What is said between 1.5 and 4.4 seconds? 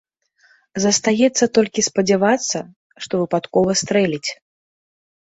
толькі спадзявацца, што выпадкова стрэліць.